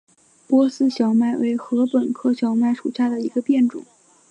[0.47, 3.85] 波斯小麦为禾本科小麦属下的一个变种。